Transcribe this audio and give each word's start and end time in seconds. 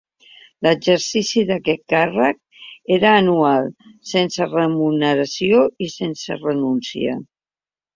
L'exercici 0.67 1.43
d'aquest 1.49 1.83
càrrec 1.93 2.65
era 2.97 3.13
anual, 3.19 3.71
sense 4.15 4.51
remuneració 4.51 5.65
i 5.91 5.95
sense 6.01 6.45
renúncia. 6.45 7.25